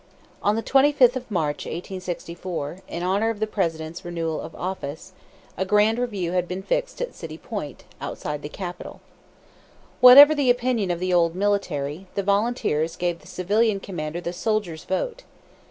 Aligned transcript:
On 0.41 0.55
the 0.55 0.63
25th 0.63 1.15
of 1.15 1.29
March, 1.29 1.67
1864, 1.67 2.79
in 2.87 3.03
honor 3.03 3.29
of 3.29 3.39
the 3.39 3.45
President's 3.45 4.03
renewal 4.03 4.41
of 4.41 4.55
office, 4.55 5.11
a 5.57 5.63
grand 5.63 5.99
review 5.99 6.31
had 6.31 6.47
been 6.47 6.63
fixed 6.63 7.01
at 7.03 7.13
City 7.13 7.37
Point, 7.37 7.83
outside 8.01 8.41
the 8.41 8.49
capital. 8.49 8.99
Whatever 9.99 10.33
the 10.33 10.49
opinion 10.49 10.89
of 10.89 10.99
the 10.99 11.13
old 11.13 11.35
military, 11.35 12.07
the 12.15 12.23
volunteers 12.23 12.95
gave 12.95 13.19
the 13.19 13.27
civilian 13.27 13.79
commander 13.79 14.19
"the 14.21 14.33
soldiers' 14.33 14.85
vote." 14.85 15.21